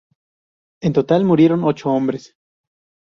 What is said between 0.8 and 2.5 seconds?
En total murieron ocho hombres.